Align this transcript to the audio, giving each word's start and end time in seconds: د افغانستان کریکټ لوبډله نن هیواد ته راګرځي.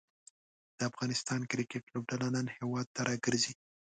د 0.77 0.79
افغانستان 0.89 1.41
کریکټ 1.51 1.83
لوبډله 1.93 2.27
نن 2.35 2.45
هیواد 2.57 2.87
ته 2.95 3.01
راګرځي. 3.09 3.53